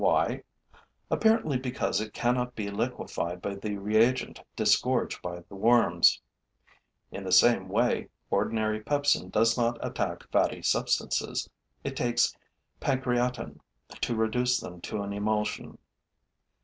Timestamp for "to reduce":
13.91-14.59